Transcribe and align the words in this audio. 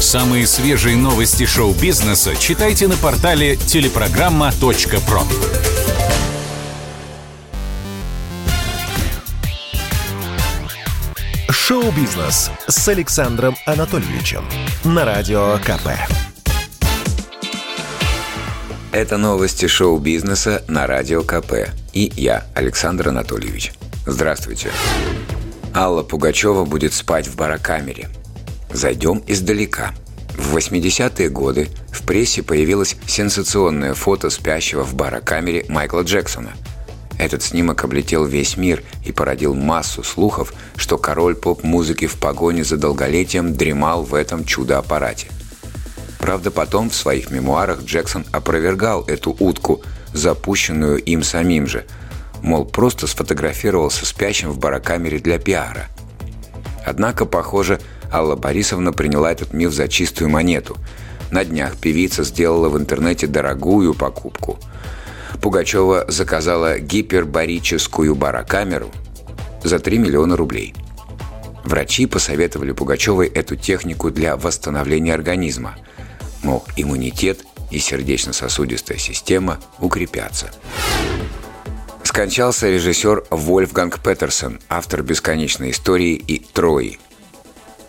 Самые 0.00 0.46
свежие 0.46 0.96
новости 0.96 1.46
шоу-бизнеса 1.46 2.36
читайте 2.36 2.88
на 2.88 2.96
портале 2.96 3.56
телепрограмма.про. 3.56 5.22
Шоу-бизнес 11.50 12.50
с 12.68 12.88
Александром 12.88 13.56
Анатольевичем 13.66 14.44
на 14.84 15.04
Радио 15.04 15.58
КП. 15.64 15.88
Это 18.92 19.16
новости 19.16 19.66
шоу-бизнеса 19.66 20.62
на 20.68 20.86
Радио 20.86 21.22
КП. 21.22 21.70
И 21.92 22.12
я, 22.14 22.46
Александр 22.54 23.08
Анатольевич. 23.08 23.72
Здравствуйте. 24.06 24.70
Алла 25.74 26.02
Пугачева 26.02 26.64
будет 26.64 26.92
спать 26.92 27.26
в 27.26 27.34
барокамере. 27.34 28.08
Зайдем 28.74 29.22
издалека. 29.26 29.94
В 30.36 30.54
80-е 30.54 31.30
годы 31.30 31.68
в 31.90 32.02
прессе 32.02 32.42
появилось 32.42 32.96
сенсационное 33.06 33.94
фото 33.94 34.28
спящего 34.28 34.82
в 34.82 34.94
барокамере 34.94 35.64
Майкла 35.70 36.02
Джексона– 36.02 36.52
этот 37.18 37.42
снимок 37.42 37.84
облетел 37.84 38.24
весь 38.24 38.56
мир 38.56 38.82
и 39.04 39.12
породил 39.12 39.54
массу 39.54 40.02
слухов, 40.02 40.52
что 40.76 40.98
король 40.98 41.36
поп-музыки 41.36 42.06
в 42.06 42.16
погоне 42.16 42.64
за 42.64 42.76
долголетием 42.76 43.54
дремал 43.54 44.02
в 44.02 44.14
этом 44.14 44.44
чудо-аппарате. 44.44 45.28
Правда, 46.18 46.50
потом 46.50 46.90
в 46.90 46.94
своих 46.94 47.30
мемуарах 47.30 47.82
Джексон 47.84 48.24
опровергал 48.32 49.04
эту 49.04 49.36
утку, 49.38 49.82
запущенную 50.12 50.98
им 50.98 51.22
самим 51.22 51.66
же. 51.66 51.84
Мол, 52.42 52.64
просто 52.64 53.06
сфотографировался 53.06 54.06
спящим 54.06 54.50
в 54.50 54.58
барокамере 54.58 55.18
для 55.18 55.38
пиара. 55.38 55.88
Однако, 56.84 57.24
похоже, 57.24 57.80
Алла 58.12 58.36
Борисовна 58.36 58.92
приняла 58.92 59.32
этот 59.32 59.52
миф 59.52 59.72
за 59.72 59.88
чистую 59.88 60.30
монету. 60.30 60.76
На 61.30 61.44
днях 61.44 61.76
певица 61.76 62.24
сделала 62.24 62.68
в 62.68 62.78
интернете 62.78 63.26
дорогую 63.26 63.94
покупку– 63.94 64.58
Пугачева 65.44 66.06
заказала 66.08 66.78
гипербарическую 66.78 68.14
барокамеру 68.14 68.90
за 69.62 69.78
3 69.78 69.98
миллиона 69.98 70.36
рублей. 70.38 70.74
Врачи 71.64 72.06
посоветовали 72.06 72.72
Пугачевой 72.72 73.26
эту 73.26 73.54
технику 73.54 74.10
для 74.10 74.38
восстановления 74.38 75.12
организма. 75.12 75.76
Мол, 76.42 76.64
иммунитет 76.76 77.44
и 77.70 77.78
сердечно-сосудистая 77.78 78.96
система 78.96 79.58
укрепятся. 79.80 80.50
Скончался 82.14 82.70
режиссер 82.70 83.24
Вольфганг 83.30 83.98
Петерсон, 83.98 84.60
автор 84.68 85.02
«Бесконечной 85.02 85.72
истории» 85.72 86.14
и 86.14 86.38
«Трои». 86.38 87.00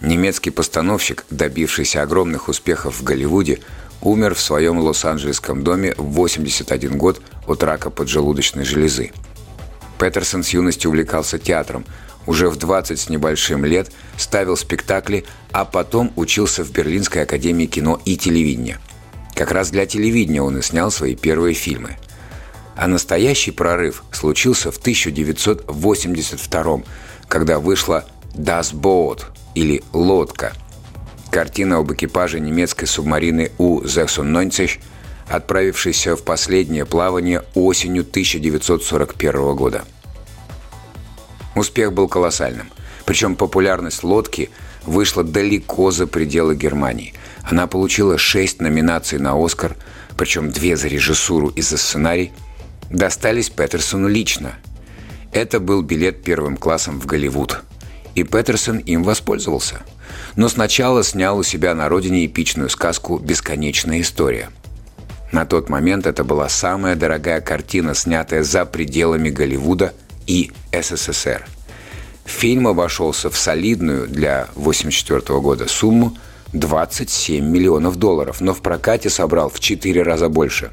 Немецкий 0.00 0.48
постановщик, 0.48 1.26
добившийся 1.28 2.00
огромных 2.00 2.48
успехов 2.48 2.98
в 2.98 3.04
Голливуде, 3.04 3.58
умер 4.00 4.34
в 4.34 4.40
своем 4.40 4.78
лос-анджелесском 4.78 5.62
доме 5.62 5.92
в 5.98 6.12
81 6.12 6.96
год 6.96 7.20
от 7.46 7.62
рака 7.62 7.90
поджелудочной 7.90 8.64
железы. 8.64 9.12
Петерсон 9.98 10.44
с 10.44 10.48
юности 10.48 10.86
увлекался 10.86 11.38
театром. 11.38 11.84
Уже 12.26 12.48
в 12.48 12.56
20 12.56 12.98
с 12.98 13.10
небольшим 13.10 13.66
лет 13.66 13.92
ставил 14.16 14.56
спектакли, 14.56 15.26
а 15.52 15.66
потом 15.66 16.10
учился 16.16 16.64
в 16.64 16.70
Берлинской 16.70 17.20
академии 17.20 17.66
кино 17.66 18.00
и 18.06 18.16
телевидения. 18.16 18.78
Как 19.34 19.52
раз 19.52 19.68
для 19.68 19.84
телевидения 19.84 20.40
он 20.40 20.56
и 20.56 20.62
снял 20.62 20.90
свои 20.90 21.14
первые 21.14 21.52
фильмы. 21.52 21.98
А 22.76 22.86
настоящий 22.86 23.50
прорыв 23.50 24.04
случился 24.12 24.70
в 24.70 24.76
1982 24.76 26.82
когда 27.28 27.58
вышла 27.58 28.04
«Das 28.34 28.72
Boot» 28.72 29.24
или 29.54 29.82
«Лодка», 29.92 30.52
Картина 31.36 31.78
об 31.78 31.92
экипаже 31.92 32.40
немецкой 32.40 32.86
субмарины 32.86 33.50
У-96, 33.58 34.80
отправившейся 35.28 36.16
в 36.16 36.22
последнее 36.22 36.86
плавание 36.86 37.44
осенью 37.54 38.06
1941 38.08 39.54
года. 39.54 39.84
Успех 41.54 41.92
был 41.92 42.08
колоссальным. 42.08 42.70
Причем 43.04 43.36
популярность 43.36 44.02
лодки 44.02 44.48
вышла 44.84 45.24
далеко 45.24 45.90
за 45.90 46.06
пределы 46.06 46.56
Германии. 46.56 47.12
Она 47.42 47.66
получила 47.66 48.16
шесть 48.16 48.62
номинаций 48.62 49.18
на 49.18 49.34
«Оскар», 49.36 49.76
причем 50.16 50.50
две 50.50 50.76
за 50.76 50.88
режиссуру 50.88 51.48
и 51.48 51.60
за 51.60 51.76
сценарий, 51.76 52.32
достались 52.90 53.50
Петерсону 53.50 54.08
лично. 54.08 54.54
Это 55.32 55.60
был 55.60 55.82
билет 55.82 56.22
первым 56.22 56.56
классом 56.56 57.00
в 57.00 57.06
Голливуд. 57.06 57.62
И 58.14 58.22
Петерсон 58.22 58.78
им 58.78 59.02
воспользовался– 59.02 59.82
но 60.36 60.48
сначала 60.48 61.02
снял 61.02 61.38
у 61.38 61.42
себя 61.42 61.74
на 61.74 61.88
родине 61.88 62.26
эпичную 62.26 62.68
сказку 62.68 63.18
«Бесконечная 63.18 64.00
история». 64.00 64.50
На 65.32 65.44
тот 65.44 65.68
момент 65.68 66.06
это 66.06 66.24
была 66.24 66.48
самая 66.48 66.94
дорогая 66.94 67.40
картина, 67.40 67.94
снятая 67.94 68.42
за 68.42 68.64
пределами 68.64 69.30
Голливуда 69.30 69.92
и 70.26 70.52
СССР. 70.72 71.46
Фильм 72.24 72.68
обошелся 72.68 73.30
в 73.30 73.36
солидную 73.36 74.06
для 74.08 74.42
1984 74.54 75.40
года 75.40 75.68
сумму 75.68 76.16
27 76.52 77.44
миллионов 77.44 77.96
долларов, 77.96 78.40
но 78.40 78.54
в 78.54 78.62
прокате 78.62 79.10
собрал 79.10 79.48
в 79.50 79.58
4 79.58 80.02
раза 80.02 80.28
больше. 80.28 80.72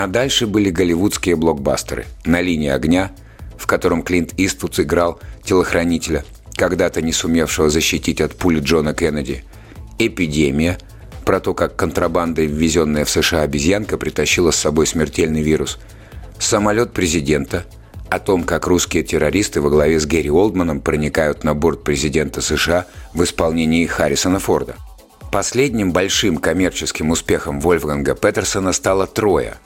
А 0.00 0.06
дальше 0.06 0.46
были 0.46 0.70
голливудские 0.70 1.36
блокбастеры 1.36 2.06
«На 2.24 2.40
линии 2.40 2.70
огня», 2.70 3.10
в 3.58 3.66
котором 3.66 4.02
Клинт 4.02 4.32
Иствуд 4.38 4.74
сыграл 4.74 5.20
телохранителя– 5.44 6.24
когда-то 6.60 7.00
не 7.00 7.12
сумевшего 7.12 7.70
защитить 7.70 8.20
от 8.20 8.34
пули 8.34 8.60
Джона 8.60 8.92
Кеннеди, 8.94 9.44
эпидемия, 9.98 10.78
про 11.24 11.40
то, 11.40 11.54
как 11.54 11.76
контрабандой 11.76 12.46
ввезенная 12.46 13.04
в 13.04 13.10
США 13.10 13.42
обезьянка 13.42 13.96
притащила 13.96 14.50
с 14.50 14.56
собой 14.56 14.86
смертельный 14.86 15.42
вирус, 15.42 15.78
самолет 16.38 16.92
президента, 16.92 17.64
о 18.08 18.18
том, 18.20 18.44
как 18.44 18.66
русские 18.66 19.04
террористы 19.04 19.60
во 19.60 19.68
главе 19.68 20.00
с 20.00 20.06
Гэри 20.06 20.30
Олдманом 20.30 20.80
проникают 20.80 21.44
на 21.44 21.54
борт 21.54 21.84
президента 21.84 22.40
США 22.40 22.86
в 23.14 23.22
исполнении 23.22 23.86
Харрисона 23.86 24.38
Форда. 24.38 24.76
Последним 25.30 25.92
большим 25.92 26.38
коммерческим 26.38 27.10
успехом 27.10 27.60
Вольфганга 27.60 28.14
Петерсона 28.14 28.72
стало 28.72 29.06
«Троя». 29.06 29.58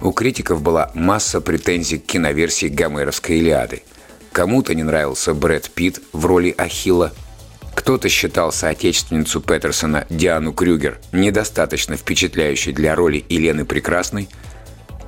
У 0.00 0.12
критиков 0.12 0.62
была 0.62 0.90
масса 0.94 1.40
претензий 1.40 1.98
к 1.98 2.06
киноверсии 2.06 2.66
Гомеровской 2.66 3.38
«Илиады». 3.38 3.82
Кому-то 4.30 4.74
не 4.74 4.84
нравился 4.84 5.34
Брэд 5.34 5.70
Питт 5.70 6.00
в 6.12 6.24
роли 6.24 6.54
Ахилла. 6.56 7.12
Кто-то 7.74 8.08
считал 8.08 8.52
соотечественницу 8.52 9.40
Петерсона 9.40 10.06
Диану 10.08 10.52
Крюгер 10.52 11.00
недостаточно 11.10 11.96
впечатляющей 11.96 12.72
для 12.72 12.94
роли 12.94 13.24
Елены 13.28 13.64
Прекрасной. 13.64 14.28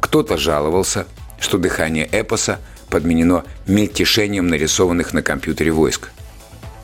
Кто-то 0.01 0.37
жаловался, 0.37 1.07
что 1.39 1.59
дыхание 1.59 2.09
эпоса 2.11 2.59
подменено 2.89 3.45
мельтешением 3.67 4.49
нарисованных 4.49 5.13
на 5.13 5.23
компьютере 5.23 5.71
войск. 5.71 6.11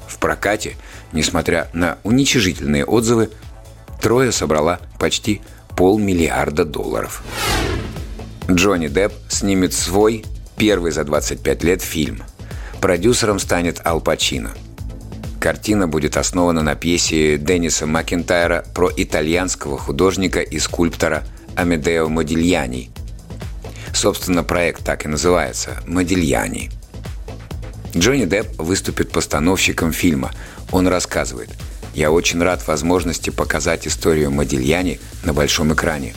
В 0.06 0.18
прокате, 0.18 0.76
несмотря 1.12 1.68
на 1.72 1.98
уничижительные 2.04 2.84
отзывы, 2.84 3.30
Троя 4.00 4.30
собрала 4.30 4.78
почти 5.00 5.40
полмиллиарда 5.76 6.64
долларов. 6.64 7.22
Джонни 8.50 8.88
Депп 8.88 9.12
снимет 9.28 9.74
свой 9.74 10.24
первый 10.56 10.92
за 10.92 11.04
25 11.04 11.64
лет 11.64 11.82
фильм– 11.82 12.22
Продюсером 12.80 13.38
станет 13.38 13.84
Ал 13.84 14.00
Пачино. 14.00 14.52
Картина 15.40 15.88
будет 15.88 16.16
основана 16.16 16.62
на 16.62 16.74
пьесе 16.74 17.38
Денниса 17.38 17.86
Макентайра 17.86 18.64
про 18.74 18.90
итальянского 18.96 19.78
художника 19.78 20.40
и 20.40 20.58
скульптора 20.58 21.24
Амедео 21.56 22.08
Модильяни. 22.08 22.90
Собственно, 23.92 24.44
проект 24.44 24.84
так 24.84 25.04
и 25.04 25.08
называется– 25.08 25.82
«Модильяни». 25.86 26.70
Джонни 27.96 28.26
Депп 28.26 28.56
выступит 28.58 29.10
постановщиком 29.10 29.92
фильма. 29.92 30.32
Он 30.70 30.86
рассказывает 30.86 31.48
«Я 31.94 32.10
очень 32.10 32.42
рад 32.42 32.66
возможности 32.68 33.30
показать 33.30 33.88
историю 33.88 34.30
Модильяни 34.30 35.00
на 35.24 35.32
большом 35.32 35.72
экране. 35.72 36.14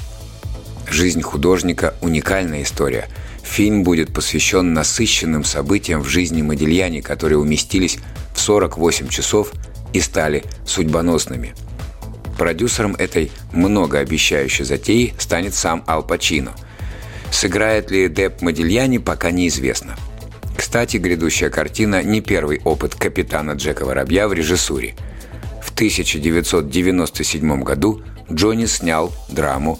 Жизнь 0.89 1.21
художника– 1.21 1.93
уникальная 2.01 2.63
история– 2.63 3.07
Фильм 3.49 3.83
будет 3.83 4.13
посвящен 4.13 4.73
насыщенным 4.73 5.43
событиям 5.43 6.01
в 6.03 6.07
жизни 6.07 6.43
Модильяни, 6.43 7.01
которые 7.01 7.39
уместились 7.39 7.97
в 8.35 8.39
48 8.39 9.07
часов 9.07 9.51
и 9.91 9.99
стали 10.01 10.43
судьбоносными. 10.65 11.55
Продюсером 12.37 12.95
этой 12.95 13.31
многообещающей 13.51 14.63
затеи 14.63 15.15
станет 15.17 15.55
сам 15.55 15.83
Ал 15.87 16.03
Пачино. 16.03 16.53
Сыграет 17.31 17.89
ли 17.89 18.07
Депп 18.07 18.41
Модильяни, 18.41 18.99
пока 18.99 19.31
неизвестно. 19.31 19.95
Кстати, 20.55 20.97
грядущая 20.97 21.49
картина– 21.49 22.03
не 22.03 22.21
первый 22.21 22.61
опыт 22.63 22.93
капитана 22.93 23.53
Джека 23.53 23.83
Воробья 23.83 24.27
в 24.27 24.33
режиссуре. 24.33 24.93
В 25.63 25.71
1997 25.71 27.63
году 27.63 28.03
Джонни 28.31 28.67
снял 28.67 29.11
драму 29.27 29.79